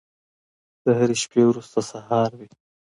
د 0.83 0.85
هرې 0.99 1.15
شپې 1.23 1.41
وروسته 1.47 1.79
سهار 1.91 2.29
وي. 2.39 2.47